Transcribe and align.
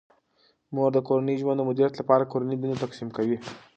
مور 0.75 0.89
د 0.93 0.97
کورني 1.07 1.35
ژوند 1.41 1.57
د 1.59 1.67
مدیریت 1.69 1.93
لپاره 1.97 2.21
د 2.23 2.27
کورني 2.31 2.55
دندو 2.57 2.81
تقسیم 2.83 3.09
کوي. 3.17 3.37